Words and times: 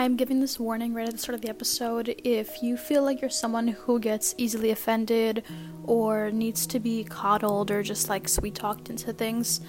I'm 0.00 0.16
giving 0.16 0.40
this 0.40 0.58
warning 0.58 0.94
right 0.94 1.06
at 1.06 1.12
the 1.12 1.18
start 1.18 1.34
of 1.34 1.42
the 1.42 1.50
episode. 1.50 2.14
If 2.24 2.62
you 2.62 2.78
feel 2.78 3.02
like 3.02 3.20
you're 3.20 3.28
someone 3.28 3.68
who 3.68 4.00
gets 4.00 4.34
easily 4.38 4.70
offended 4.70 5.44
or 5.84 6.30
needs 6.30 6.66
to 6.68 6.80
be 6.80 7.04
coddled 7.04 7.70
or 7.70 7.82
just 7.82 8.08
like 8.08 8.26
sweet 8.26 8.54
talked 8.54 8.88
into 8.88 9.12
things 9.12 9.60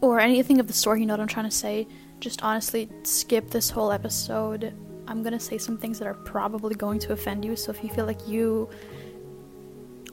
or 0.00 0.20
anything 0.20 0.60
of 0.60 0.68
the 0.68 0.72
sort, 0.72 1.00
you 1.00 1.06
know 1.06 1.14
what 1.14 1.20
I'm 1.20 1.26
trying 1.26 1.50
to 1.50 1.56
say, 1.56 1.88
just 2.20 2.44
honestly 2.44 2.88
skip 3.02 3.50
this 3.50 3.68
whole 3.68 3.90
episode. 3.90 4.72
I'm 5.08 5.24
gonna 5.24 5.40
say 5.40 5.58
some 5.58 5.76
things 5.76 5.98
that 5.98 6.06
are 6.06 6.14
probably 6.14 6.76
going 6.76 7.00
to 7.00 7.12
offend 7.12 7.44
you, 7.44 7.56
so 7.56 7.72
if 7.72 7.82
you 7.82 7.90
feel 7.90 8.06
like 8.06 8.28
you 8.28 8.70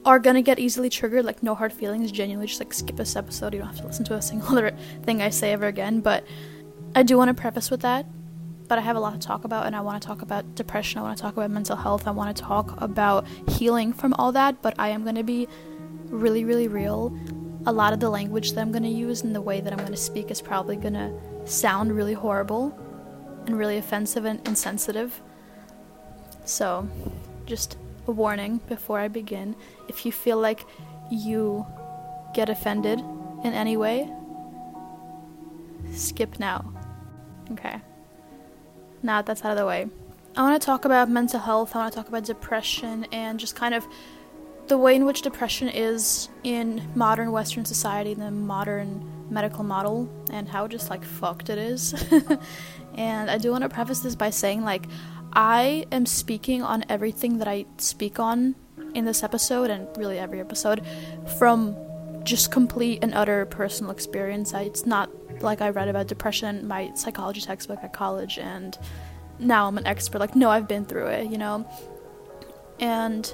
are 0.04 0.18
gonna 0.18 0.42
get 0.42 0.58
easily 0.58 0.90
triggered, 0.90 1.24
like 1.24 1.40
no 1.40 1.54
hard 1.54 1.72
feelings, 1.72 2.10
genuinely 2.10 2.48
just 2.48 2.60
like 2.60 2.74
skip 2.74 2.96
this 2.96 3.14
episode. 3.14 3.54
You 3.54 3.60
don't 3.60 3.68
have 3.68 3.78
to 3.78 3.86
listen 3.86 4.04
to 4.06 4.14
a 4.14 4.22
single 4.22 4.48
other 4.58 4.76
thing 5.04 5.22
I 5.22 5.30
say 5.30 5.52
ever 5.52 5.68
again. 5.68 6.00
But 6.00 6.24
I 6.96 7.04
do 7.04 7.16
want 7.16 7.28
to 7.28 7.40
preface 7.40 7.70
with 7.70 7.82
that. 7.82 8.06
But 8.70 8.78
I 8.78 8.82
have 8.82 8.94
a 8.94 9.00
lot 9.00 9.20
to 9.20 9.26
talk 9.26 9.42
about, 9.42 9.66
and 9.66 9.74
I 9.74 9.80
want 9.80 10.00
to 10.00 10.06
talk 10.06 10.22
about 10.22 10.54
depression. 10.54 11.00
I 11.00 11.02
want 11.02 11.16
to 11.16 11.22
talk 11.22 11.32
about 11.32 11.50
mental 11.50 11.74
health. 11.74 12.06
I 12.06 12.12
want 12.12 12.36
to 12.36 12.40
talk 12.40 12.80
about 12.80 13.26
healing 13.48 13.92
from 13.92 14.14
all 14.14 14.30
that. 14.30 14.62
But 14.62 14.76
I 14.78 14.90
am 14.90 15.04
gonna 15.04 15.24
be 15.24 15.48
really, 16.04 16.44
really 16.44 16.68
real. 16.68 17.12
A 17.66 17.72
lot 17.72 17.92
of 17.92 17.98
the 17.98 18.08
language 18.08 18.52
that 18.52 18.60
I'm 18.60 18.70
gonna 18.70 18.86
use 18.86 19.22
and 19.22 19.34
the 19.34 19.40
way 19.40 19.60
that 19.60 19.72
I'm 19.72 19.80
gonna 19.80 19.96
speak 19.96 20.30
is 20.30 20.40
probably 20.40 20.76
gonna 20.76 21.12
sound 21.46 21.90
really 21.96 22.12
horrible 22.12 22.72
and 23.46 23.58
really 23.58 23.76
offensive 23.76 24.24
and 24.24 24.38
insensitive. 24.46 25.20
So, 26.44 26.88
just 27.46 27.76
a 28.06 28.12
warning 28.12 28.60
before 28.68 29.00
I 29.00 29.08
begin. 29.08 29.56
If 29.88 30.06
you 30.06 30.12
feel 30.12 30.38
like 30.38 30.64
you 31.10 31.66
get 32.34 32.48
offended 32.48 33.00
in 33.42 33.52
any 33.52 33.76
way, 33.76 34.08
skip 35.92 36.38
now. 36.38 36.72
Okay. 37.50 37.80
Now 39.02 39.18
that 39.18 39.26
that's 39.26 39.44
out 39.44 39.52
of 39.52 39.58
the 39.58 39.66
way, 39.66 39.88
I 40.36 40.42
want 40.42 40.60
to 40.60 40.64
talk 40.64 40.84
about 40.84 41.10
mental 41.10 41.40
health, 41.40 41.74
I 41.74 41.80
want 41.80 41.92
to 41.92 41.96
talk 41.98 42.08
about 42.08 42.24
depression, 42.24 43.06
and 43.12 43.40
just 43.40 43.56
kind 43.56 43.74
of 43.74 43.86
the 44.68 44.78
way 44.78 44.94
in 44.94 45.04
which 45.04 45.22
depression 45.22 45.68
is 45.68 46.28
in 46.44 46.82
modern 46.94 47.32
Western 47.32 47.64
society, 47.64 48.14
the 48.14 48.30
modern 48.30 49.04
medical 49.28 49.64
model, 49.64 50.08
and 50.30 50.48
how 50.48 50.68
just 50.68 50.90
like 50.90 51.04
fucked 51.04 51.50
it 51.50 51.58
is. 51.58 51.94
and 52.94 53.30
I 53.30 53.38
do 53.38 53.50
want 53.50 53.62
to 53.62 53.68
preface 53.68 54.00
this 54.00 54.14
by 54.14 54.30
saying, 54.30 54.62
like, 54.62 54.86
I 55.32 55.86
am 55.90 56.06
speaking 56.06 56.62
on 56.62 56.84
everything 56.88 57.38
that 57.38 57.48
I 57.48 57.66
speak 57.78 58.20
on 58.20 58.54
in 58.94 59.04
this 59.04 59.22
episode 59.22 59.70
and 59.70 59.88
really 59.96 60.18
every 60.18 60.40
episode 60.40 60.84
from 61.38 61.76
just 62.24 62.50
complete 62.50 63.00
and 63.02 63.14
utter 63.14 63.46
personal 63.46 63.92
experience. 63.92 64.54
I, 64.54 64.62
it's 64.62 64.86
not 64.86 65.10
like 65.42 65.60
I 65.60 65.70
read 65.70 65.88
about 65.88 66.06
depression 66.06 66.56
in 66.56 66.68
my 66.68 66.92
psychology 66.94 67.40
textbook 67.40 67.78
at 67.82 67.92
college 67.92 68.38
and 68.38 68.78
now 69.38 69.66
I'm 69.66 69.78
an 69.78 69.86
expert. 69.86 70.18
Like, 70.18 70.36
no, 70.36 70.50
I've 70.50 70.68
been 70.68 70.84
through 70.84 71.06
it, 71.06 71.30
you 71.30 71.38
know? 71.38 71.66
And 72.78 73.32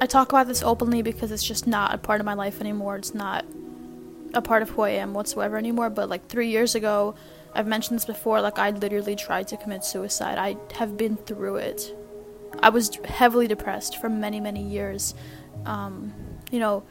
I 0.00 0.06
talk 0.06 0.28
about 0.30 0.46
this 0.46 0.62
openly 0.62 1.02
because 1.02 1.32
it's 1.32 1.44
just 1.44 1.66
not 1.66 1.94
a 1.94 1.98
part 1.98 2.20
of 2.20 2.26
my 2.26 2.34
life 2.34 2.60
anymore. 2.60 2.96
It's 2.96 3.14
not 3.14 3.44
a 4.34 4.42
part 4.42 4.62
of 4.62 4.70
who 4.70 4.82
I 4.82 4.90
am 4.90 5.14
whatsoever 5.14 5.56
anymore. 5.56 5.90
But 5.90 6.08
like 6.08 6.28
three 6.28 6.48
years 6.48 6.74
ago, 6.74 7.14
I've 7.54 7.66
mentioned 7.66 7.98
this 7.98 8.04
before, 8.04 8.40
like 8.40 8.58
I 8.58 8.70
literally 8.70 9.16
tried 9.16 9.48
to 9.48 9.56
commit 9.56 9.84
suicide. 9.84 10.38
I 10.38 10.56
have 10.74 10.96
been 10.96 11.16
through 11.16 11.56
it. 11.56 11.94
I 12.60 12.68
was 12.68 12.94
heavily 13.04 13.46
depressed 13.46 13.98
for 13.98 14.08
many, 14.08 14.40
many 14.40 14.62
years. 14.62 15.14
Um, 15.64 16.12
you 16.50 16.60
know, 16.60 16.84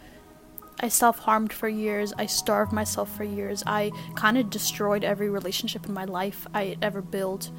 I 0.80 0.90
self 0.90 1.20
harmed 1.20 1.54
for 1.54 1.68
years. 1.68 2.14
I 2.18 2.26
starved 2.26 2.72
myself 2.72 3.16
for 3.16 3.24
years. 3.24 3.64
I 3.66 3.92
kind 4.16 4.38
of 4.38 4.50
destroyed 4.50 5.04
every 5.04 5.30
relationship 5.30 5.86
in 5.86 5.94
my 5.94 6.06
life 6.06 6.48
I 6.54 6.78
ever 6.82 7.02
built 7.02 7.52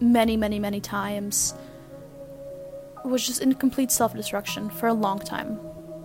many, 0.00 0.36
many, 0.36 0.58
many 0.58 0.80
times. 0.80 1.54
It 3.04 3.08
was 3.08 3.26
just 3.26 3.40
in 3.40 3.54
complete 3.54 3.90
self 3.90 4.14
destruction 4.14 4.70
for 4.70 4.88
a 4.88 4.94
long 4.94 5.18
time. 5.18 5.58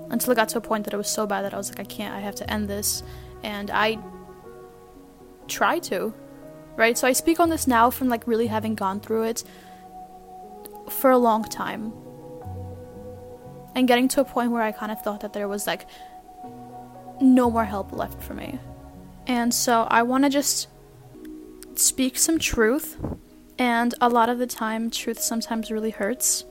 Until 0.09 0.31
it 0.31 0.35
got 0.35 0.49
to 0.49 0.59
a 0.59 0.61
point 0.61 0.85
that 0.85 0.93
it 0.93 0.97
was 0.97 1.09
so 1.09 1.25
bad 1.25 1.43
that 1.43 1.53
I 1.53 1.57
was 1.57 1.69
like, 1.69 1.79
I 1.79 1.83
can't, 1.83 2.13
I 2.13 2.19
have 2.19 2.35
to 2.35 2.49
end 2.49 2.67
this. 2.67 3.03
And 3.43 3.71
I 3.71 3.97
tried 5.47 5.83
to 5.83 6.13
right? 6.75 6.97
So 6.97 7.07
I 7.07 7.13
speak 7.13 7.39
on 7.39 7.49
this 7.49 7.67
now 7.67 7.89
from 7.89 8.09
like 8.09 8.27
really 8.27 8.47
having 8.47 8.75
gone 8.75 8.99
through 8.99 9.23
it 9.23 9.43
for 10.89 11.11
a 11.11 11.17
long 11.17 11.43
time. 11.43 11.93
And 13.75 13.87
getting 13.87 14.07
to 14.09 14.21
a 14.21 14.25
point 14.25 14.51
where 14.51 14.61
I 14.61 14.71
kind 14.71 14.91
of 14.91 15.01
thought 15.01 15.21
that 15.21 15.33
there 15.33 15.47
was 15.47 15.67
like 15.67 15.85
no 17.21 17.49
more 17.49 17.65
help 17.65 17.91
left 17.91 18.21
for 18.21 18.33
me. 18.33 18.59
And 19.27 19.53
so 19.53 19.83
I 19.89 20.03
want 20.03 20.23
to 20.23 20.29
just 20.29 20.67
speak 21.75 22.17
some 22.17 22.39
truth. 22.39 22.97
And 23.57 23.93
a 24.01 24.09
lot 24.09 24.29
of 24.29 24.37
the 24.37 24.47
time, 24.47 24.91
truth 24.91 25.19
sometimes 25.19 25.71
really 25.71 25.91
hurts 25.91 26.45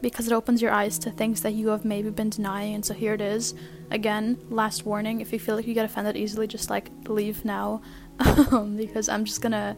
because 0.00 0.26
it 0.26 0.32
opens 0.32 0.60
your 0.60 0.72
eyes 0.72 0.98
to 0.98 1.10
things 1.10 1.42
that 1.42 1.52
you 1.52 1.68
have 1.68 1.84
maybe 1.84 2.10
been 2.10 2.30
denying. 2.30 2.74
And 2.74 2.84
so 2.84 2.94
here 2.94 3.14
it 3.14 3.20
is. 3.20 3.54
Again, 3.90 4.38
last 4.50 4.84
warning 4.84 5.20
if 5.20 5.32
you 5.32 5.38
feel 5.38 5.56
like 5.56 5.66
you 5.66 5.74
get 5.74 5.84
offended 5.84 6.16
easily, 6.16 6.46
just 6.46 6.70
like 6.70 6.90
leave 7.06 7.44
now 7.44 7.82
um, 8.20 8.76
because 8.76 9.08
I'm 9.08 9.24
just 9.24 9.40
gonna 9.40 9.76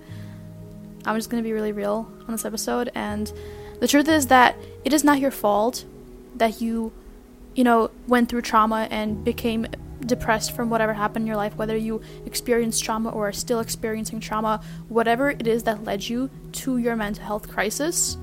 I'm 1.05 1.17
just 1.17 1.31
gonna 1.31 1.43
be 1.43 1.53
really 1.53 1.73
real 1.73 2.11
on 2.27 2.33
this 2.33 2.45
episode 2.45 2.91
and 2.95 3.33
the 3.81 3.89
truth 3.89 4.09
is 4.09 4.27
that 4.27 4.57
it 4.85 4.93
is 4.93 5.05
not 5.05 5.21
your 5.21 5.31
fault 5.31 5.85
that 6.35 6.61
you 6.61 6.93
you 7.55 7.65
know 7.65 7.91
went 8.07 8.29
through 8.29 8.43
trauma 8.43 8.89
and 8.91 9.25
became 9.25 9.67
depressed 10.01 10.53
from 10.53 10.71
whatever 10.71 10.93
happened 10.93 11.23
in 11.23 11.27
your 11.27 11.37
life 11.37 11.57
whether 11.57 11.77
you 11.77 12.01
experienced 12.27 12.85
trauma 12.85 13.09
or 13.11 13.29
are 13.29 13.33
still 13.33 13.61
experiencing 13.61 14.21
trauma 14.21 14.61
whatever 14.89 15.31
it 15.31 15.47
is 15.47 15.63
that 15.63 15.85
led 15.85 16.09
you 16.09 16.31
to 16.53 16.79
your 16.79 16.97
mental 16.97 17.25
health 17.25 17.49
crisis 17.49 18.19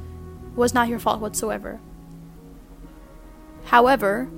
was 0.56 0.74
not 0.74 0.88
your 0.88 1.00
fault 1.00 1.20
whatsoever 1.20 1.80
however 3.66 4.30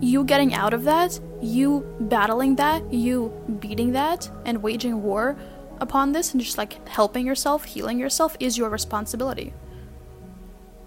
you 0.00 0.24
getting 0.24 0.54
out 0.54 0.74
of 0.74 0.84
that, 0.84 1.18
you 1.42 1.84
battling 2.00 2.56
that, 2.56 2.92
you 2.92 3.32
beating 3.60 3.92
that, 3.92 4.30
and 4.44 4.62
waging 4.62 5.02
war 5.02 5.36
upon 5.80 6.12
this 6.12 6.32
and 6.32 6.40
just 6.40 6.58
like 6.58 6.86
helping 6.88 7.26
yourself, 7.26 7.64
healing 7.64 7.98
yourself 7.98 8.36
is 8.40 8.56
your 8.56 8.68
responsibility. 8.68 9.52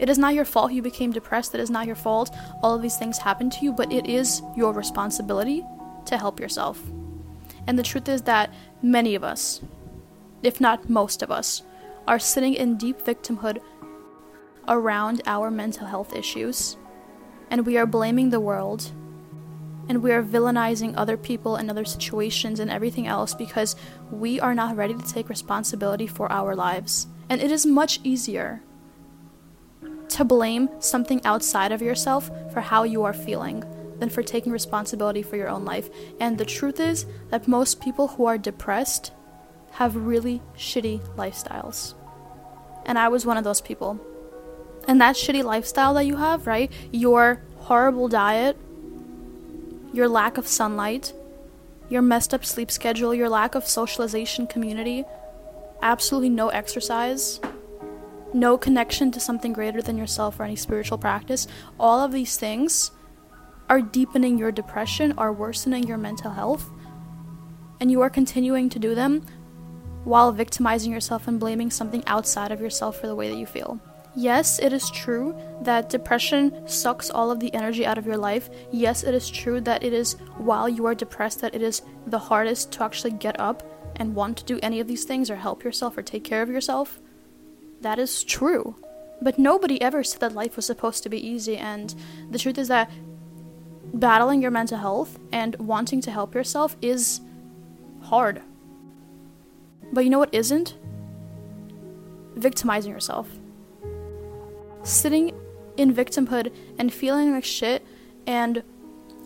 It 0.01 0.09
is 0.09 0.17
not 0.17 0.33
your 0.33 0.45
fault 0.45 0.73
you 0.73 0.81
became 0.81 1.11
depressed. 1.11 1.53
It 1.53 1.61
is 1.61 1.69
not 1.69 1.85
your 1.85 1.95
fault 1.95 2.35
all 2.63 2.73
of 2.73 2.81
these 2.81 2.97
things 2.97 3.19
happened 3.19 3.51
to 3.53 3.63
you, 3.63 3.71
but 3.71 3.91
it 3.91 4.07
is 4.07 4.41
your 4.57 4.73
responsibility 4.73 5.63
to 6.05 6.17
help 6.17 6.39
yourself. 6.39 6.81
And 7.67 7.77
the 7.77 7.83
truth 7.83 8.09
is 8.09 8.23
that 8.23 8.51
many 8.81 9.13
of 9.13 9.23
us, 9.23 9.61
if 10.41 10.59
not 10.59 10.89
most 10.89 11.21
of 11.21 11.29
us, 11.29 11.61
are 12.07 12.17
sitting 12.17 12.55
in 12.55 12.77
deep 12.77 13.03
victimhood 13.03 13.61
around 14.67 15.21
our 15.27 15.51
mental 15.51 15.85
health 15.85 16.15
issues, 16.15 16.77
and 17.51 17.63
we 17.63 17.77
are 17.77 17.85
blaming 17.85 18.31
the 18.31 18.39
world 18.39 18.91
and 19.87 20.01
we 20.01 20.11
are 20.11 20.23
villainizing 20.23 20.93
other 20.95 21.17
people 21.17 21.57
and 21.57 21.69
other 21.69 21.85
situations 21.85 22.59
and 22.59 22.71
everything 22.71 23.07
else 23.07 23.35
because 23.35 23.75
we 24.09 24.39
are 24.39 24.55
not 24.55 24.75
ready 24.75 24.93
to 24.93 25.13
take 25.13 25.27
responsibility 25.27 26.07
for 26.07 26.31
our 26.31 26.55
lives. 26.55 27.07
And 27.29 27.41
it 27.41 27.51
is 27.51 27.65
much 27.65 27.99
easier 28.03 28.63
to 30.11 30.25
blame 30.25 30.69
something 30.79 31.23
outside 31.25 31.71
of 31.71 31.81
yourself 31.81 32.29
for 32.51 32.61
how 32.61 32.83
you 32.83 33.03
are 33.03 33.13
feeling 33.13 33.63
than 33.99 34.09
for 34.09 34.23
taking 34.23 34.51
responsibility 34.51 35.21
for 35.21 35.35
your 35.35 35.49
own 35.49 35.63
life. 35.63 35.89
And 36.19 36.37
the 36.37 36.45
truth 36.45 36.79
is 36.79 37.05
that 37.29 37.47
most 37.47 37.81
people 37.81 38.09
who 38.09 38.25
are 38.25 38.37
depressed 38.37 39.11
have 39.71 39.95
really 39.95 40.41
shitty 40.57 40.99
lifestyles. 41.15 41.93
And 42.85 42.97
I 42.97 43.07
was 43.07 43.25
one 43.25 43.37
of 43.37 43.43
those 43.43 43.61
people. 43.61 43.99
And 44.87 44.99
that 44.99 45.15
shitty 45.15 45.43
lifestyle 45.43 45.93
that 45.93 46.05
you 46.05 46.17
have, 46.17 46.47
right? 46.47 46.71
Your 46.91 47.41
horrible 47.59 48.07
diet, 48.07 48.57
your 49.93 50.07
lack 50.07 50.37
of 50.37 50.47
sunlight, 50.47 51.13
your 51.89 52.01
messed 52.01 52.33
up 52.33 52.43
sleep 52.43 52.71
schedule, 52.71 53.13
your 53.13 53.29
lack 53.29 53.53
of 53.53 53.67
socialization 53.67 54.47
community, 54.47 55.03
absolutely 55.81 56.29
no 56.29 56.49
exercise, 56.49 57.39
no 58.33 58.57
connection 58.57 59.11
to 59.11 59.19
something 59.19 59.53
greater 59.53 59.81
than 59.81 59.97
yourself 59.97 60.39
or 60.39 60.43
any 60.43 60.55
spiritual 60.55 60.97
practice, 60.97 61.47
all 61.79 61.99
of 61.99 62.11
these 62.11 62.37
things 62.37 62.91
are 63.69 63.81
deepening 63.81 64.37
your 64.37 64.51
depression, 64.51 65.13
are 65.17 65.31
worsening 65.31 65.87
your 65.87 65.97
mental 65.97 66.31
health, 66.31 66.69
and 67.79 67.89
you 67.89 68.01
are 68.01 68.09
continuing 68.09 68.69
to 68.69 68.79
do 68.79 68.93
them 68.93 69.25
while 70.03 70.31
victimizing 70.31 70.91
yourself 70.91 71.27
and 71.27 71.39
blaming 71.39 71.69
something 71.69 72.03
outside 72.07 72.51
of 72.51 72.59
yourself 72.59 72.99
for 72.99 73.07
the 73.07 73.15
way 73.15 73.29
that 73.29 73.37
you 73.37 73.45
feel. 73.45 73.79
Yes, 74.15 74.59
it 74.59 74.73
is 74.73 74.91
true 74.91 75.35
that 75.61 75.89
depression 75.89 76.67
sucks 76.67 77.09
all 77.09 77.31
of 77.31 77.39
the 77.39 77.53
energy 77.53 77.85
out 77.85 77.97
of 77.97 78.05
your 78.05 78.17
life. 78.17 78.49
Yes, 78.71 79.03
it 79.03 79.13
is 79.13 79.29
true 79.29 79.61
that 79.61 79.83
it 79.83 79.93
is 79.93 80.13
while 80.37 80.67
you 80.67 80.85
are 80.85 80.95
depressed 80.95 81.39
that 81.41 81.55
it 81.55 81.61
is 81.61 81.81
the 82.07 82.19
hardest 82.19 82.73
to 82.73 82.83
actually 82.83 83.11
get 83.11 83.39
up 83.39 83.63
and 83.95 84.13
want 84.13 84.37
to 84.37 84.43
do 84.43 84.59
any 84.61 84.81
of 84.81 84.87
these 84.87 85.05
things 85.05 85.29
or 85.29 85.37
help 85.37 85.63
yourself 85.63 85.97
or 85.97 86.01
take 86.01 86.25
care 86.25 86.41
of 86.41 86.49
yourself. 86.49 86.99
That 87.81 87.99
is 87.99 88.23
true. 88.23 88.75
But 89.21 89.37
nobody 89.37 89.81
ever 89.81 90.03
said 90.03 90.21
that 90.21 90.33
life 90.33 90.55
was 90.55 90.65
supposed 90.65 91.03
to 91.03 91.09
be 91.09 91.25
easy, 91.25 91.57
and 91.57 91.93
the 92.31 92.39
truth 92.39 92.57
is 92.57 92.69
that 92.69 92.89
battling 93.93 94.41
your 94.41 94.51
mental 94.51 94.77
health 94.77 95.19
and 95.31 95.55
wanting 95.55 96.01
to 96.01 96.11
help 96.11 96.33
yourself 96.33 96.75
is 96.81 97.21
hard. 98.01 98.41
But 99.91 100.03
you 100.03 100.09
know 100.09 100.19
what 100.19 100.33
isn't? 100.33 100.75
victimizing 102.35 102.91
yourself. 102.91 103.29
Sitting 104.83 105.33
in 105.77 105.93
victimhood 105.93 106.51
and 106.77 106.93
feeling 106.93 107.31
like 107.31 107.45
shit 107.45 107.85
and 108.27 108.63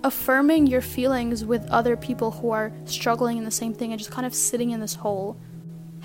affirming 0.03 0.67
your 0.67 0.81
feelings 0.81 1.43
with 1.43 1.67
other 1.69 1.97
people 1.97 2.31
who 2.31 2.51
are 2.51 2.71
struggling 2.85 3.37
in 3.37 3.45
the 3.45 3.51
same 3.51 3.73
thing 3.73 3.91
and 3.91 3.99
just 3.99 4.11
kind 4.11 4.25
of 4.25 4.35
sitting 4.35 4.71
in 4.71 4.79
this 4.79 4.95
hole 4.95 5.37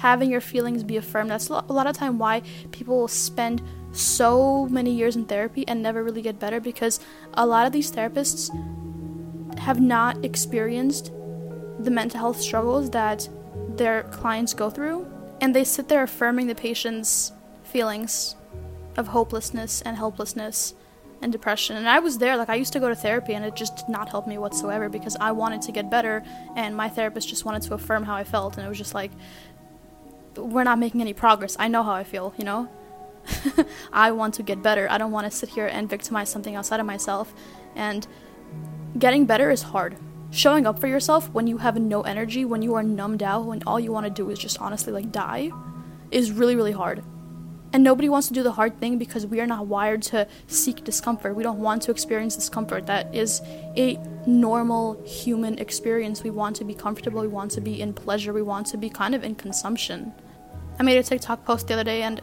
having 0.01 0.31
your 0.31 0.41
feelings 0.41 0.83
be 0.83 0.97
affirmed 0.97 1.31
that's 1.31 1.49
a 1.49 1.73
lot 1.73 1.87
of 1.87 1.95
time 1.97 2.19
why 2.19 2.43
people 2.71 2.99
will 2.99 3.09
spend 3.09 3.63
so 3.93 4.67
many 4.69 4.91
years 4.91 5.17
in 5.17 5.25
therapy 5.25 5.67
and 5.69 5.83
never 5.83 6.03
really 6.03 6.23
get 6.23 6.39
better 6.39 6.61
because 6.61 7.01
a 7.35 7.47
lot 7.47 7.67
of 7.67 7.73
these 7.73 7.91
therapists 7.93 8.51
have 9.59 9.81
not 9.81 10.25
experienced 10.25 11.13
the 11.79 11.91
mental 11.91 12.19
health 12.19 12.41
struggles 12.41 12.91
that 12.91 13.29
their 13.77 14.05
clients 14.05 14.55
go 14.55 14.71
through 14.71 15.07
and 15.41 15.55
they 15.55 15.65
sit 15.65 15.89
there 15.89 16.03
affirming 16.03 16.47
the 16.47 16.55
patient's 16.55 17.33
feelings 17.65 18.37
of 18.97 19.09
hopelessness 19.09 19.83
and 19.83 19.97
helplessness 19.97 20.75
and 21.23 21.33
depression. 21.33 21.77
And 21.77 21.89
I 21.89 21.99
was 21.99 22.19
there, 22.19 22.37
like, 22.37 22.49
I 22.49 22.55
used 22.55 22.73
to 22.73 22.81
go 22.81 22.89
to 22.89 22.95
therapy, 22.95 23.35
and 23.35 23.45
it 23.45 23.55
just 23.55 23.77
did 23.77 23.89
not 23.89 24.09
help 24.09 24.27
me 24.27 24.39
whatsoever 24.39 24.89
because 24.89 25.17
I 25.21 25.33
wanted 25.33 25.63
to 25.63 25.73
get 25.73 25.91
better, 25.91 26.23
and 26.57 26.75
my 26.75 26.89
therapist 26.89 27.29
just 27.29 27.45
wanted 27.45 27.63
to 27.63 27.75
affirm 27.75 28.05
how 28.05 28.15
I 28.15 28.25
felt. 28.25 28.57
And 28.57 28.67
it 28.67 28.69
was 28.69 28.79
just 28.79 28.95
like, 28.95 29.11
we're 30.37 30.65
not 30.65 30.79
making 30.79 31.01
any 31.01 31.13
progress. 31.13 31.57
I 31.59 31.69
know 31.69 31.83
how 31.83 31.93
I 31.93 32.05
feel, 32.05 32.35
you 32.37 32.45
know? 32.45 32.69
I 33.93 34.13
want 34.13 34.35
to 34.35 34.43
get 34.43 34.63
better. 34.63 34.91
I 34.91 34.99
don't 34.99 35.13
want 35.13 35.31
to 35.31 35.37
sit 35.37 35.51
here 35.51 35.67
and 35.67 35.89
victimize 35.89 36.31
something 36.31 36.55
outside 36.55 36.81
of 36.81 36.87
myself. 36.87 37.35
And 37.75 38.07
getting 38.99 39.27
better 39.27 39.51
is 39.51 39.63
hard. 39.63 39.97
Showing 40.31 40.67
up 40.67 40.79
for 40.79 40.87
yourself 40.87 41.29
when 41.31 41.47
you 41.47 41.59
have 41.59 41.77
no 41.81 42.03
energy, 42.03 42.45
when 42.45 42.63
you 42.63 42.75
are 42.75 42.83
numbed 42.83 43.23
out, 43.23 43.47
when 43.47 43.63
all 43.67 43.81
you 43.81 43.93
want 43.93 44.07
to 44.07 44.11
do 44.11 44.31
is 44.31 44.39
just 44.39 44.61
honestly 44.61 44.93
like 44.93 45.11
die, 45.11 45.51
is 46.11 46.31
really, 46.31 46.57
really 46.57 46.73
hard. 46.73 47.03
And 47.73 47.85
nobody 47.85 48.09
wants 48.09 48.27
to 48.29 48.35
do 48.35 48.43
the 48.43 48.53
hard 48.53 48.81
thing 48.81 48.99
because 48.99 49.27
we 49.27 49.41
are 49.41 49.47
not 49.47 49.67
wired 49.67 50.03
to 50.03 50.27
seek 50.49 50.83
discomfort. 50.83 51.37
We 51.37 51.45
don't 51.45 51.61
want 51.61 51.83
to 51.83 51.93
experience 51.93 52.35
discomfort. 52.35 52.87
That 52.87 53.15
is 53.15 53.41
a 53.77 53.97
normal 54.27 55.01
human 55.05 55.59
experience. 55.59 56.25
We 56.25 56.31
want 56.31 56.57
to 56.57 56.65
be 56.65 56.75
comfortable, 56.75 57.21
we 57.21 57.29
want 57.29 57.53
to 57.53 57.61
be 57.61 57.81
in 57.81 57.93
pleasure, 57.93 58.33
we 58.33 58.43
want 58.43 58.67
to 58.69 58.77
be 58.77 58.91
kind 58.91 59.15
of 59.15 59.23
in 59.23 59.37
consumption. 59.37 60.13
I 60.81 60.83
made 60.83 60.99
a 60.99 61.03
TikTok 61.03 61.45
post 61.45 61.69
the 61.69 61.75
other 61.75 61.85
day 61.85 62.03
and 62.03 62.21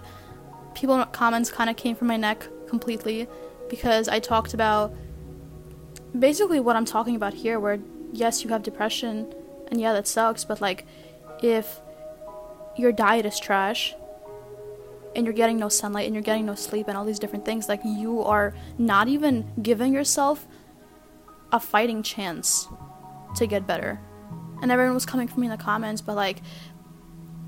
people 0.73 1.03
comments 1.05 1.49
kind 1.49 1.69
of 1.69 1.77
came 1.77 1.95
from 1.95 2.07
my 2.07 2.17
neck 2.17 2.47
completely 2.67 3.27
because 3.69 4.07
I 4.09 4.19
talked 4.19 4.53
about 4.53 4.93
basically 6.17 6.59
what 6.59 6.75
I'm 6.75 6.85
talking 6.85 7.15
about 7.15 7.33
here 7.33 7.59
where 7.59 7.79
yes, 8.11 8.43
you 8.43 8.49
have 8.49 8.63
depression 8.63 9.33
and 9.69 9.79
yeah, 9.79 9.93
that 9.93 10.07
sucks, 10.07 10.43
but 10.43 10.59
like 10.59 10.85
if 11.41 11.79
your 12.75 12.91
diet 12.91 13.25
is 13.25 13.39
trash, 13.39 13.95
and 15.17 15.25
you're 15.25 15.33
getting 15.33 15.57
no 15.57 15.67
sunlight 15.67 16.05
and 16.05 16.15
you're 16.15 16.23
getting 16.23 16.45
no 16.45 16.55
sleep 16.55 16.87
and 16.87 16.95
all 16.95 17.03
these 17.03 17.19
different 17.19 17.43
things 17.43 17.67
like 17.67 17.81
you 17.83 18.21
are 18.21 18.53
not 18.77 19.07
even 19.07 19.51
giving 19.61 19.91
yourself 19.91 20.47
a 21.51 21.59
fighting 21.59 22.03
chance 22.03 22.67
to 23.35 23.47
get 23.47 23.67
better 23.67 23.99
and 24.61 24.71
everyone 24.71 24.93
was 24.93 25.05
coming 25.05 25.27
for 25.27 25.39
me 25.39 25.47
in 25.47 25.51
the 25.51 25.57
comments 25.57 26.01
but 26.01 26.15
like 26.15 26.41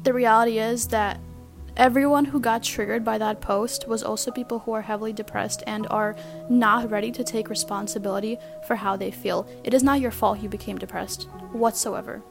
the 0.04 0.14
reality 0.14 0.58
is 0.58 0.88
that 0.88 1.20
everyone 1.78 2.26
who 2.26 2.40
got 2.40 2.64
triggered 2.64 3.06
by 3.06 3.18
that 3.18 3.40
post 3.40 3.88
was 3.88 4.04
also 4.04 4.32
people 4.32 4.60
who 4.60 4.74
are 4.74 4.82
heavily 4.82 5.14
depressed 5.14 5.64
and 5.68 5.88
are 5.90 6.16
not 6.50 6.90
ready 6.90 7.12
to 7.12 7.24
take 7.24 7.50
responsibility 7.50 8.38
for 8.68 8.76
how 8.76 8.98
they 8.98 9.12
feel. 9.12 9.48
It 9.64 9.74
is 9.74 9.82
not 9.82 10.02
your 10.02 10.12
fault 10.12 10.42
you 10.42 10.50
became 10.50 10.78
depressed 10.78 11.24
whatsoever. 11.54 12.22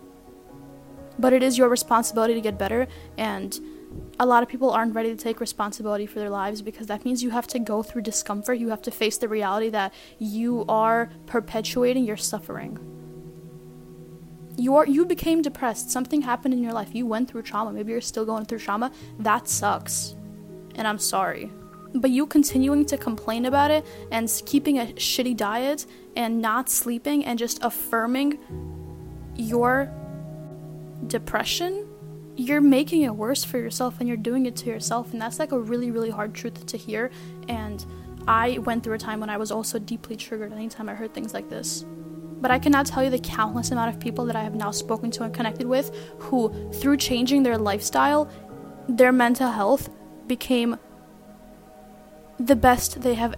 But 1.18 1.32
it 1.32 1.42
is 1.42 1.56
your 1.56 1.68
responsibility 1.68 2.34
to 2.34 2.40
get 2.40 2.58
better 2.58 2.86
and 3.16 3.58
a 4.20 4.26
lot 4.26 4.42
of 4.42 4.48
people 4.48 4.70
aren't 4.70 4.94
ready 4.94 5.10
to 5.10 5.16
take 5.16 5.40
responsibility 5.40 6.06
for 6.06 6.18
their 6.18 6.30
lives 6.30 6.60
because 6.60 6.88
that 6.88 7.04
means 7.04 7.22
you 7.22 7.30
have 7.30 7.46
to 7.48 7.58
go 7.58 7.82
through 7.82 8.02
discomfort. 8.02 8.58
You 8.58 8.68
have 8.70 8.82
to 8.82 8.90
face 8.90 9.18
the 9.18 9.28
reality 9.28 9.68
that 9.70 9.94
you 10.18 10.64
are 10.68 11.10
perpetuating 11.26 12.04
your 12.04 12.16
suffering. 12.16 12.78
You 14.56 14.74
are 14.76 14.86
you 14.86 15.06
became 15.06 15.40
depressed. 15.40 15.90
Something 15.90 16.22
happened 16.22 16.52
in 16.52 16.62
your 16.62 16.72
life. 16.72 16.94
You 16.94 17.06
went 17.06 17.30
through 17.30 17.42
trauma. 17.42 17.72
Maybe 17.72 17.92
you're 17.92 18.00
still 18.00 18.24
going 18.24 18.44
through 18.44 18.58
trauma. 18.58 18.90
That 19.20 19.46
sucks. 19.48 20.16
And 20.74 20.88
I'm 20.88 20.98
sorry. 20.98 21.52
But 21.94 22.10
you 22.10 22.26
continuing 22.26 22.84
to 22.86 22.98
complain 22.98 23.46
about 23.46 23.70
it 23.70 23.86
and 24.10 24.30
keeping 24.46 24.78
a 24.78 24.86
shitty 24.86 25.36
diet 25.36 25.86
and 26.16 26.42
not 26.42 26.68
sleeping 26.68 27.24
and 27.24 27.38
just 27.38 27.62
affirming 27.62 28.38
your 29.36 29.92
depression 31.06 31.87
you're 32.38 32.60
making 32.60 33.02
it 33.02 33.14
worse 33.14 33.42
for 33.42 33.58
yourself 33.58 33.96
and 33.98 34.06
you're 34.06 34.16
doing 34.16 34.46
it 34.46 34.54
to 34.54 34.66
yourself 34.66 35.12
and 35.12 35.20
that's 35.20 35.40
like 35.40 35.50
a 35.50 35.58
really 35.58 35.90
really 35.90 36.10
hard 36.10 36.34
truth 36.34 36.64
to 36.66 36.76
hear. 36.76 37.10
And 37.48 37.84
i 38.28 38.58
went 38.58 38.84
through 38.84 38.94
a 38.94 38.98
time 38.98 39.20
when 39.20 39.30
i 39.30 39.36
was 39.36 39.50
also 39.50 39.78
deeply 39.78 40.14
triggered 40.14 40.52
anytime 40.52 40.88
i 40.88 40.94
heard 40.94 41.12
things 41.12 41.34
like 41.34 41.50
this. 41.50 41.84
But 42.40 42.52
i 42.52 42.58
cannot 42.60 42.86
tell 42.86 43.02
you 43.02 43.10
the 43.10 43.18
countless 43.18 43.72
amount 43.72 43.92
of 43.92 44.00
people 44.00 44.24
that 44.26 44.36
i 44.36 44.42
have 44.44 44.54
now 44.54 44.70
spoken 44.70 45.10
to 45.12 45.24
and 45.24 45.34
connected 45.34 45.66
with 45.66 45.94
who 46.18 46.70
through 46.72 46.98
changing 46.98 47.42
their 47.42 47.58
lifestyle 47.58 48.30
their 48.88 49.12
mental 49.12 49.50
health 49.50 49.90
became 50.28 50.78
the 52.38 52.56
best 52.56 53.02
they 53.02 53.14
have 53.14 53.34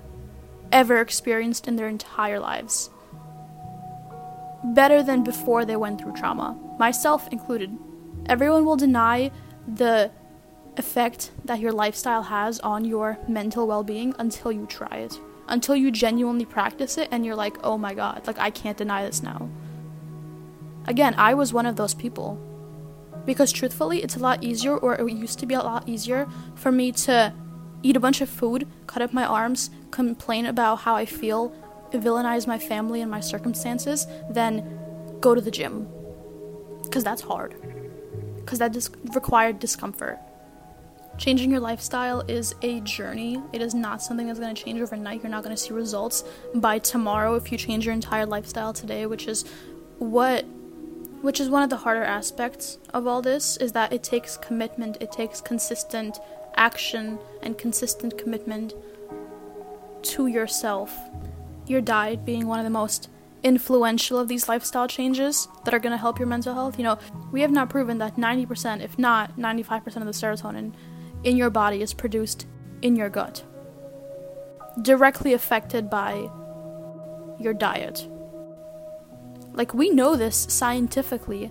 ever 0.70 1.00
experienced 1.00 1.66
in 1.66 1.76
their 1.76 1.88
entire 1.88 2.38
lives. 2.38 2.90
Better 4.62 5.02
than 5.02 5.24
before 5.24 5.64
they 5.64 5.74
went 5.74 6.00
through 6.00 6.12
trauma 6.12 6.56
myself 6.78 7.26
included 7.32 7.76
Everyone 8.30 8.64
will 8.64 8.76
deny 8.76 9.32
the 9.66 10.08
effect 10.76 11.32
that 11.44 11.58
your 11.58 11.72
lifestyle 11.72 12.22
has 12.22 12.60
on 12.60 12.84
your 12.84 13.18
mental 13.26 13.66
well 13.66 13.82
being 13.82 14.14
until 14.20 14.52
you 14.52 14.66
try 14.66 14.98
it. 14.98 15.18
Until 15.48 15.74
you 15.74 15.90
genuinely 15.90 16.44
practice 16.44 16.96
it 16.96 17.08
and 17.10 17.26
you're 17.26 17.34
like, 17.34 17.56
oh 17.64 17.76
my 17.76 17.92
god, 17.92 18.28
like 18.28 18.38
I 18.38 18.50
can't 18.50 18.78
deny 18.78 19.04
this 19.04 19.20
now. 19.20 19.50
Again, 20.86 21.16
I 21.18 21.34
was 21.34 21.52
one 21.52 21.66
of 21.66 21.74
those 21.74 21.92
people. 21.92 22.38
Because 23.26 23.50
truthfully, 23.50 24.00
it's 24.00 24.14
a 24.14 24.20
lot 24.20 24.44
easier, 24.44 24.76
or 24.76 24.94
it 24.94 25.12
used 25.12 25.40
to 25.40 25.46
be 25.46 25.54
a 25.54 25.58
lot 25.58 25.88
easier, 25.88 26.28
for 26.54 26.70
me 26.70 26.92
to 26.92 27.34
eat 27.82 27.96
a 27.96 28.00
bunch 28.00 28.20
of 28.20 28.28
food, 28.28 28.66
cut 28.86 29.02
up 29.02 29.12
my 29.12 29.24
arms, 29.24 29.70
complain 29.90 30.46
about 30.46 30.76
how 30.76 30.94
I 30.94 31.04
feel, 31.04 31.52
villainize 31.92 32.46
my 32.46 32.60
family 32.60 33.02
and 33.02 33.10
my 33.10 33.20
circumstances, 33.20 34.06
than 34.30 35.18
go 35.20 35.34
to 35.34 35.40
the 35.40 35.50
gym. 35.50 35.88
Because 36.84 37.02
that's 37.02 37.22
hard 37.22 37.79
because 38.40 38.58
that 38.58 38.72
dis- 38.72 38.90
required 39.14 39.58
discomfort. 39.58 40.18
Changing 41.18 41.50
your 41.50 41.60
lifestyle 41.60 42.22
is 42.28 42.54
a 42.62 42.80
journey. 42.80 43.42
It 43.52 43.60
is 43.60 43.74
not 43.74 44.00
something 44.00 44.26
that's 44.26 44.38
going 44.38 44.54
to 44.54 44.62
change 44.62 44.80
overnight. 44.80 45.22
You're 45.22 45.30
not 45.30 45.44
going 45.44 45.54
to 45.54 45.62
see 45.62 45.74
results 45.74 46.24
by 46.54 46.78
tomorrow 46.78 47.34
if 47.34 47.52
you 47.52 47.58
change 47.58 47.84
your 47.84 47.92
entire 47.92 48.24
lifestyle 48.24 48.72
today, 48.72 49.06
which 49.06 49.28
is 49.28 49.44
what 49.98 50.46
which 51.20 51.38
is 51.38 51.50
one 51.50 51.62
of 51.62 51.68
the 51.68 51.76
harder 51.76 52.02
aspects 52.02 52.78
of 52.94 53.06
all 53.06 53.20
this 53.20 53.58
is 53.58 53.72
that 53.72 53.92
it 53.92 54.02
takes 54.02 54.38
commitment, 54.38 54.96
it 55.02 55.12
takes 55.12 55.42
consistent 55.42 56.18
action 56.56 57.18
and 57.42 57.58
consistent 57.58 58.16
commitment 58.16 58.72
to 60.02 60.26
yourself. 60.26 60.96
Your 61.66 61.82
diet 61.82 62.24
being 62.24 62.46
one 62.46 62.58
of 62.58 62.64
the 62.64 62.70
most 62.70 63.10
influential 63.42 64.18
of 64.18 64.28
these 64.28 64.48
lifestyle 64.48 64.86
changes 64.86 65.48
that 65.64 65.74
are 65.74 65.78
going 65.78 65.92
to 65.92 65.96
help 65.98 66.18
your 66.18 66.28
mental 66.28 66.54
health. 66.54 66.78
You 66.78 66.84
know, 66.84 66.98
we 67.32 67.40
have 67.40 67.50
not 67.50 67.70
proven 67.70 67.98
that 67.98 68.16
90%, 68.16 68.82
if 68.82 68.98
not 68.98 69.36
95% 69.38 69.86
of 69.96 70.04
the 70.04 70.12
serotonin 70.12 70.74
in 71.24 71.36
your 71.36 71.50
body 71.50 71.82
is 71.82 71.94
produced 71.94 72.46
in 72.82 72.96
your 72.96 73.08
gut, 73.08 73.44
directly 74.82 75.32
affected 75.32 75.90
by 75.90 76.30
your 77.38 77.54
diet. 77.54 78.06
Like, 79.52 79.74
we 79.74 79.90
know 79.90 80.16
this 80.16 80.46
scientifically. 80.48 81.50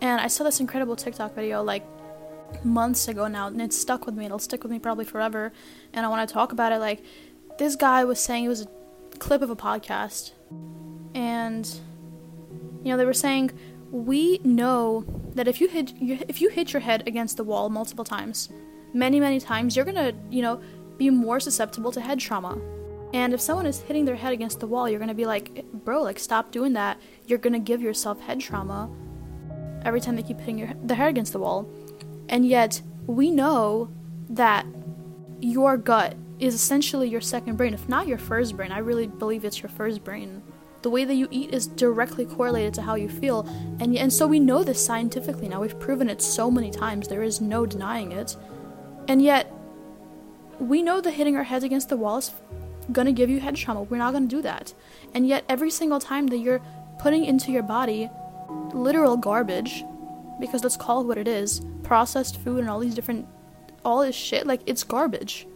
And 0.00 0.20
I 0.20 0.28
saw 0.28 0.44
this 0.44 0.60
incredible 0.60 0.96
TikTok 0.96 1.34
video 1.34 1.62
like 1.62 1.84
months 2.64 3.08
ago 3.08 3.26
now, 3.26 3.48
and 3.48 3.60
it 3.60 3.72
stuck 3.72 4.06
with 4.06 4.14
me. 4.14 4.24
It'll 4.24 4.38
stick 4.38 4.62
with 4.62 4.72
me 4.72 4.78
probably 4.78 5.04
forever. 5.04 5.52
And 5.92 6.06
I 6.06 6.08
want 6.08 6.26
to 6.28 6.32
talk 6.32 6.52
about 6.52 6.72
it. 6.72 6.78
Like, 6.78 7.04
this 7.58 7.76
guy 7.76 8.04
was 8.04 8.20
saying 8.20 8.44
it 8.44 8.48
was 8.48 8.66
clip 9.18 9.42
of 9.42 9.50
a 9.50 9.56
podcast 9.56 10.32
and 11.14 11.80
you 12.84 12.90
know 12.90 12.96
they 12.96 13.04
were 13.04 13.12
saying 13.12 13.50
we 13.90 14.38
know 14.44 15.04
that 15.34 15.48
if 15.48 15.60
you 15.60 15.68
hit 15.68 15.92
if 16.00 16.40
you 16.40 16.50
hit 16.50 16.72
your 16.72 16.80
head 16.80 17.06
against 17.06 17.36
the 17.36 17.44
wall 17.44 17.68
multiple 17.70 18.04
times, 18.04 18.50
many 18.92 19.20
many 19.20 19.40
times, 19.40 19.76
you're 19.76 19.84
gonna 19.84 20.12
you 20.30 20.42
know 20.42 20.60
be 20.96 21.10
more 21.10 21.40
susceptible 21.40 21.92
to 21.92 22.00
head 22.00 22.18
trauma. 22.18 22.58
And 23.14 23.32
if 23.32 23.40
someone 23.40 23.64
is 23.64 23.80
hitting 23.80 24.04
their 24.04 24.16
head 24.16 24.34
against 24.34 24.60
the 24.60 24.66
wall, 24.66 24.88
you're 24.88 25.00
gonna 25.00 25.14
be 25.14 25.24
like, 25.24 25.64
bro, 25.72 26.02
like 26.02 26.18
stop 26.18 26.50
doing 26.50 26.74
that. 26.74 27.00
You're 27.26 27.38
gonna 27.38 27.58
give 27.58 27.80
yourself 27.80 28.20
head 28.20 28.40
trauma 28.40 28.90
every 29.84 30.00
time 30.00 30.16
they 30.16 30.22
keep 30.22 30.38
hitting 30.40 30.58
your 30.58 30.74
the 30.84 30.94
head 30.94 31.08
against 31.08 31.32
the 31.32 31.38
wall. 31.38 31.70
And 32.28 32.46
yet 32.46 32.82
we 33.06 33.30
know 33.30 33.90
that 34.28 34.66
your 35.40 35.78
gut 35.78 36.14
is 36.38 36.54
essentially 36.54 37.08
your 37.08 37.20
second 37.20 37.56
brain, 37.56 37.74
if 37.74 37.88
not 37.88 38.06
your 38.06 38.18
first 38.18 38.56
brain. 38.56 38.72
I 38.72 38.78
really 38.78 39.06
believe 39.06 39.44
it's 39.44 39.62
your 39.62 39.70
first 39.70 40.04
brain. 40.04 40.42
The 40.82 40.90
way 40.90 41.04
that 41.04 41.14
you 41.14 41.26
eat 41.30 41.52
is 41.52 41.66
directly 41.66 42.24
correlated 42.24 42.74
to 42.74 42.82
how 42.82 42.94
you 42.94 43.08
feel, 43.08 43.40
and 43.80 43.96
and 43.96 44.12
so 44.12 44.26
we 44.26 44.38
know 44.38 44.62
this 44.62 44.84
scientifically 44.84 45.48
now. 45.48 45.60
We've 45.60 45.78
proven 45.80 46.08
it 46.08 46.22
so 46.22 46.50
many 46.50 46.70
times. 46.70 47.08
There 47.08 47.22
is 47.22 47.40
no 47.40 47.66
denying 47.66 48.12
it. 48.12 48.36
And 49.08 49.20
yet, 49.20 49.52
we 50.60 50.82
know 50.82 51.00
that 51.00 51.10
hitting 51.12 51.36
our 51.36 51.42
heads 51.42 51.64
against 51.64 51.88
the 51.88 51.96
wall 51.96 52.18
is 52.18 52.30
gonna 52.92 53.12
give 53.12 53.28
you 53.28 53.40
head 53.40 53.56
trauma. 53.56 53.82
We're 53.82 53.98
not 53.98 54.12
gonna 54.12 54.26
do 54.26 54.42
that. 54.42 54.72
And 55.14 55.26
yet, 55.26 55.44
every 55.48 55.70
single 55.70 55.98
time 55.98 56.28
that 56.28 56.38
you're 56.38 56.60
putting 57.00 57.24
into 57.24 57.50
your 57.50 57.62
body 57.64 58.08
literal 58.72 59.16
garbage, 59.16 59.84
because 60.40 60.62
let's 60.62 60.76
call 60.76 61.00
it 61.00 61.06
what 61.06 61.18
it 61.18 61.26
is 61.26 61.60
processed 61.82 62.36
food 62.40 62.60
and 62.60 62.70
all 62.70 62.78
these 62.78 62.94
different, 62.94 63.26
all 63.84 64.02
this 64.02 64.14
shit, 64.14 64.46
like, 64.46 64.60
it's 64.66 64.84
garbage. 64.84 65.46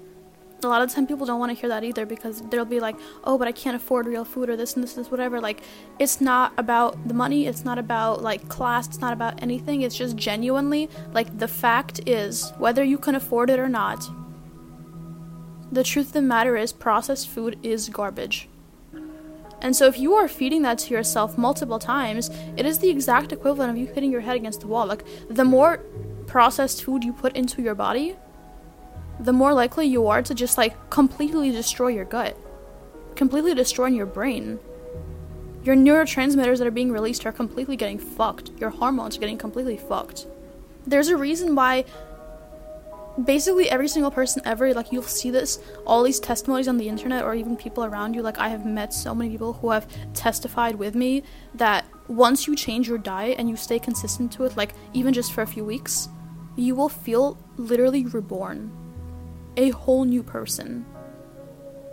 A 0.64 0.68
lot 0.68 0.80
of 0.80 0.92
time, 0.92 1.08
people 1.08 1.26
don't 1.26 1.40
want 1.40 1.50
to 1.50 1.60
hear 1.60 1.68
that 1.70 1.82
either 1.82 2.06
because 2.06 2.40
they'll 2.42 2.64
be 2.64 2.78
like, 2.78 2.94
oh, 3.24 3.36
but 3.36 3.48
I 3.48 3.52
can't 3.52 3.74
afford 3.74 4.06
real 4.06 4.24
food 4.24 4.48
or 4.48 4.56
this 4.56 4.74
and 4.74 4.84
this, 4.84 4.92
this, 4.92 5.10
whatever. 5.10 5.40
Like, 5.40 5.60
it's 5.98 6.20
not 6.20 6.52
about 6.56 7.08
the 7.08 7.14
money, 7.14 7.48
it's 7.48 7.64
not 7.64 7.78
about 7.78 8.22
like 8.22 8.48
class, 8.48 8.86
it's 8.86 9.00
not 9.00 9.12
about 9.12 9.42
anything. 9.42 9.82
It's 9.82 9.96
just 9.96 10.14
genuinely 10.14 10.88
like 11.12 11.38
the 11.38 11.48
fact 11.48 12.08
is, 12.08 12.52
whether 12.58 12.84
you 12.84 12.96
can 12.96 13.16
afford 13.16 13.50
it 13.50 13.58
or 13.58 13.68
not, 13.68 14.08
the 15.72 15.82
truth 15.82 16.08
of 16.08 16.12
the 16.12 16.22
matter 16.22 16.56
is, 16.56 16.72
processed 16.72 17.28
food 17.28 17.58
is 17.64 17.88
garbage. 17.88 18.48
And 19.60 19.74
so, 19.74 19.86
if 19.86 19.98
you 19.98 20.14
are 20.14 20.28
feeding 20.28 20.62
that 20.62 20.78
to 20.78 20.94
yourself 20.94 21.36
multiple 21.36 21.78
times, 21.78 22.30
it 22.56 22.66
is 22.66 22.78
the 22.78 22.90
exact 22.90 23.32
equivalent 23.32 23.70
of 23.70 23.76
you 23.76 23.86
hitting 23.86 24.12
your 24.12 24.20
head 24.20 24.36
against 24.36 24.60
the 24.60 24.66
wall. 24.68 24.86
Like, 24.86 25.04
the 25.28 25.44
more 25.44 25.78
processed 26.26 26.84
food 26.84 27.02
you 27.02 27.12
put 27.12 27.36
into 27.36 27.62
your 27.62 27.74
body, 27.74 28.16
the 29.22 29.32
more 29.32 29.54
likely 29.54 29.86
you 29.86 30.08
are 30.08 30.20
to 30.22 30.34
just 30.34 30.58
like 30.58 30.90
completely 30.90 31.50
destroy 31.50 31.88
your 31.88 32.04
gut, 32.04 32.36
completely 33.14 33.54
destroying 33.54 33.94
your 33.94 34.06
brain. 34.06 34.58
Your 35.62 35.76
neurotransmitters 35.76 36.58
that 36.58 36.66
are 36.66 36.72
being 36.72 36.90
released 36.90 37.24
are 37.24 37.32
completely 37.32 37.76
getting 37.76 37.98
fucked. 37.98 38.50
Your 38.58 38.70
hormones 38.70 39.16
are 39.16 39.20
getting 39.20 39.38
completely 39.38 39.76
fucked. 39.76 40.26
There's 40.86 41.08
a 41.08 41.16
reason 41.16 41.54
why 41.54 41.84
basically 43.24 43.70
every 43.70 43.88
single 43.88 44.10
person 44.10 44.42
ever 44.44 44.72
like 44.72 44.90
you'll 44.90 45.02
see 45.02 45.30
this 45.30 45.60
all 45.86 46.02
these 46.02 46.18
testimonies 46.18 46.66
on 46.66 46.78
the 46.78 46.88
internet 46.88 47.22
or 47.22 47.34
even 47.34 47.58
people 47.58 47.84
around 47.84 48.14
you 48.14 48.22
like 48.22 48.38
i 48.38 48.48
have 48.48 48.64
met 48.64 48.90
so 48.90 49.14
many 49.14 49.28
people 49.28 49.52
who 49.52 49.68
have 49.70 49.86
testified 50.14 50.74
with 50.76 50.94
me 50.94 51.22
that 51.54 51.84
once 52.08 52.46
you 52.46 52.56
change 52.56 52.88
your 52.88 52.96
diet 52.96 53.38
and 53.38 53.50
you 53.50 53.54
stay 53.54 53.78
consistent 53.78 54.32
to 54.32 54.44
it 54.44 54.56
like 54.56 54.72
even 54.94 55.12
just 55.12 55.30
for 55.34 55.42
a 55.42 55.46
few 55.46 55.62
weeks 55.62 56.08
you 56.56 56.74
will 56.74 56.88
feel 56.88 57.36
literally 57.58 58.06
reborn 58.06 58.72
a 59.56 59.70
whole 59.70 60.04
new 60.04 60.22
person. 60.22 60.86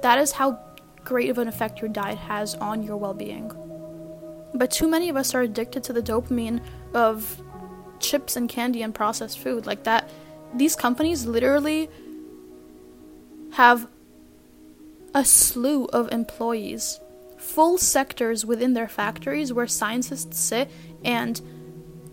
That 0.02 0.18
is 0.18 0.34
how 0.34 0.60
great 1.04 1.30
of 1.30 1.38
an 1.38 1.48
effect 1.48 1.82
your 1.82 1.90
diet 1.90 2.18
has 2.18 2.56
on 2.56 2.84
your 2.84 2.98
well-being. 2.98 3.52
But 4.54 4.72
too 4.72 4.88
many 4.88 5.10
of 5.10 5.16
us 5.16 5.34
are 5.36 5.42
addicted 5.42 5.84
to 5.86 5.94
the 5.94 6.02
dopamine 6.02 6.62
of 6.94 7.42
chips 8.00 8.36
and 8.36 8.50
candy 8.50 8.82
and 8.82 8.96
processed 8.96 9.40
food 9.40 9.66
like 9.66 9.84
that. 9.84 10.10
These 10.54 10.76
companies 10.76 11.26
literally 11.26 11.90
have 13.54 13.88
a 15.14 15.26
slew 15.26 15.86
of 15.86 16.12
employees, 16.12 17.00
full 17.38 17.78
sectors 17.78 18.46
within 18.46 18.74
their 18.74 18.88
factories 18.88 19.52
where 19.52 19.68
scientists 19.68 20.40
sit 20.40 20.70
and 21.04 21.42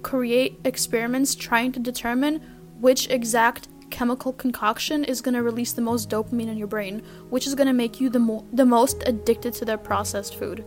create 0.03 0.59
experiments 0.65 1.35
trying 1.35 1.73
to 1.73 1.81
determine 1.81 2.41
which 2.81 3.09
exact 3.11 3.69
chemical 3.90 4.33
concoction 4.33 5.05
is 5.05 5.21
going 5.21 5.35
to 5.35 5.43
release 5.43 5.73
the 5.73 5.83
most 5.83 6.11
dopamine 6.11 6.49
in 6.49 6.57
your 6.57 6.66
brain, 6.66 7.02
which 7.31 7.47
is 7.47 7.55
going 7.55 7.66
to 7.66 7.73
make 7.73 8.00
you 8.00 8.09
the, 8.09 8.19
mo- 8.19 8.47
the 8.52 8.66
most 8.66 9.02
addicted 9.07 9.55
to 9.55 9.64
their 9.64 9.78
processed 9.78 10.37
food. 10.37 10.64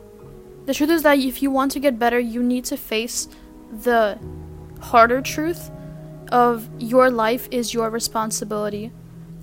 The 0.66 0.74
truth 0.74 0.90
is 0.90 1.04
that 1.04 1.18
if 1.18 1.42
you 1.42 1.52
want 1.52 1.72
to 1.74 1.80
get 1.80 1.98
better, 1.98 2.20
you 2.20 2.44
need 2.44 2.66
to 2.66 2.78
face 2.78 3.28
the 3.72 4.20
harder 4.80 5.22
truth 5.22 5.72
of 6.32 6.70
your 6.78 7.10
life 7.10 7.48
is 7.52 7.74
your 7.74 7.90
responsibility. 7.90 8.92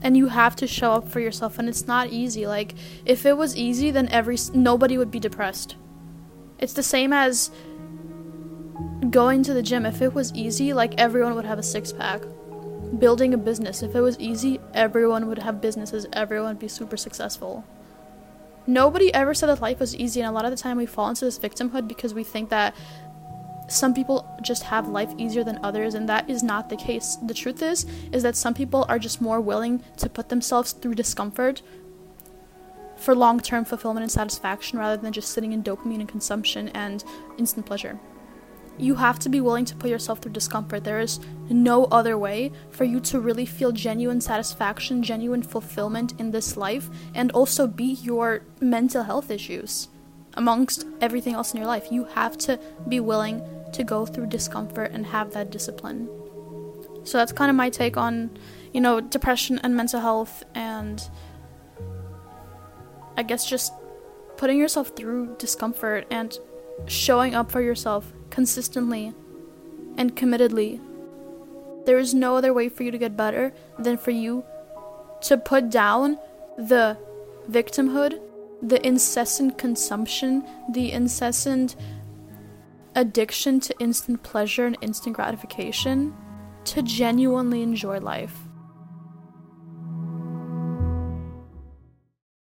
And 0.03 0.17
you 0.17 0.29
have 0.29 0.55
to 0.57 0.67
show 0.67 0.93
up 0.93 1.09
for 1.09 1.21
yourself 1.21 1.59
and 1.59 1.69
it's 1.69 1.87
not 1.87 2.11
easy. 2.11 2.47
Like 2.47 2.75
if 3.05 3.27
it 3.27 3.37
was 3.37 3.57
easy 3.57 3.91
then 3.91 4.09
every 4.11 4.37
nobody 4.53 4.99
would 4.99 5.11
be 5.11 5.19
depressed. 5.19 5.77
It's 6.59 6.75
the 6.75 6.83
same 6.83 7.13
as 7.13 7.51
going 9.11 9.43
to 9.45 9.55
the 9.55 9.63
gym. 9.63 9.87
If 9.87 10.03
it 10.03 10.15
was 10.15 10.33
easy 10.35 10.73
like 10.73 10.95
everyone 10.99 11.35
would 11.35 11.45
have 11.45 11.59
a 11.59 11.63
six 11.63 11.93
pack 11.93 12.23
building 12.99 13.35
a 13.35 13.39
business. 13.39 13.83
If 13.83 13.95
it 13.95 14.01
was 14.01 14.19
easy 14.19 14.61
everyone 14.75 15.27
would 15.27 15.39
have 15.39 15.61
businesses. 15.61 16.07
Everyone 16.13 16.49
would 16.49 16.59
be 16.59 16.69
super 16.69 16.97
successful. 16.97 17.65
Nobody 18.67 19.15
ever 19.15 19.35
said 19.35 19.49
that 19.49 19.61
life 19.61 19.79
was 19.79 19.95
easy 19.95 20.21
and 20.21 20.29
a 20.29 20.33
lot 20.33 20.45
of 20.45 20.51
the 20.51 20.57
time 20.57 20.77
we 20.77 20.87
fall 20.87 21.09
into 21.09 21.25
this 21.25 21.39
victimhood 21.39 21.87
because 21.87 22.15
we 22.15 22.25
think 22.25 22.51
that 22.51 22.75
some 23.69 23.95
people 23.95 24.29
just 24.43 24.65
have 24.65 24.89
life 24.89 25.13
easier 25.19 25.45
than 25.45 25.59
others 25.63 25.95
and 25.95 26.09
that 26.09 26.29
is 26.29 26.43
not 26.43 26.69
the 26.69 26.77
case. 26.77 27.17
The 27.17 27.35
truth 27.35 27.63
is 27.63 27.87
is 28.13 28.23
that 28.23 28.37
some 28.37 28.55
people 28.55 28.85
are 28.89 28.99
just 28.99 29.21
more 29.21 29.41
willing 29.41 29.83
to 29.99 30.09
put 30.09 30.29
themselves 30.29 30.73
through 30.73 30.95
discomfort 30.95 31.63
for 32.97 33.15
long-term 33.15 33.65
fulfillment 33.65 34.03
and 34.03 34.11
satisfaction 34.11 34.79
rather 34.79 35.01
than 35.01 35.13
just 35.13 35.31
sitting 35.31 35.53
in 35.53 35.63
dopamine 35.63 36.01
and 36.01 36.09
consumption 36.09 36.69
and 36.71 37.05
instant 37.39 37.67
pleasure 37.67 38.01
you 38.79 38.95
have 38.95 39.19
to 39.19 39.29
be 39.29 39.41
willing 39.41 39.65
to 39.65 39.75
put 39.77 39.91
yourself 39.91 40.21
through 40.21 40.33
discomfort 40.33 40.85
there 40.85 41.01
is 41.01 41.21
no 41.49 41.85
other 41.87 42.19
way 42.19 42.53
for 42.71 42.85
you 42.85 43.01
to 43.01 43.21
really 43.21 43.47
feel 43.47 43.73
genuine 43.73 44.21
satisfaction 44.21 45.03
genuine 45.03 45.43
fulfillment 45.43 46.13
in 46.19 46.31
this 46.31 46.57
life 46.57 46.89
and 47.15 47.33
also 47.33 47.67
beat 47.67 48.03
your 48.03 48.43
mental 48.61 49.03
health 49.03 49.31
issues 49.31 49.89
amongst 50.35 50.87
everything 51.01 51.35
else 51.35 51.53
in 51.53 51.59
your 51.59 51.67
life 51.67 51.91
you 51.91 52.05
have 52.05 52.37
to 52.37 52.59
be 52.89 53.01
willing 53.01 53.43
to 53.73 53.85
go 53.85 54.07
through 54.07 54.27
discomfort 54.27 54.91
and 54.93 55.07
have 55.07 55.33
that 55.33 55.51
discipline. 55.51 56.09
So 57.05 57.19
that's 57.19 57.33
kind 57.33 57.51
of 57.51 57.57
my 57.57 57.71
take 57.71 57.97
on, 57.97 58.37
you 58.73 58.81
know, 58.81 59.01
depression 59.01 59.61
and 59.63 59.77
mental 59.77 60.01
health 60.01 60.45
and 60.55 61.09
I 63.17 63.23
guess 63.23 63.49
just 63.49 63.73
putting 64.37 64.59
yourself 64.59 64.89
through 64.97 65.37
discomfort 65.39 66.07
and 66.11 66.39
showing 66.87 67.35
up 67.35 67.51
for 67.51 67.61
yourself 67.61 68.13
consistently 68.31 69.15
and 69.97 70.17
committedly. 70.17 70.81
There 71.87 71.99
is 71.99 72.15
no 72.15 72.37
other 72.37 72.53
way 72.53 72.69
for 72.69 72.83
you 72.83 72.91
to 72.91 72.99
get 72.99 73.17
better 73.17 73.53
than 73.79 73.97
for 73.97 74.11
you 74.11 74.45
to 75.23 75.39
put 75.39 75.71
down 75.71 76.19
the 76.59 76.99
victimhood, 77.51 78.21
the 78.63 78.85
incessant 78.87 79.57
consumption, 79.59 80.45
the 80.71 80.93
incessant 80.93 81.77
addiction 82.95 83.61
to 83.61 83.79
instant 83.79 84.23
pleasure 84.23 84.67
and 84.67 84.77
instant 84.81 85.15
gratification 85.15 86.15
to 86.65 86.83
genuinely 86.83 87.63
enjoy 87.63 88.01
life. 88.01 88.46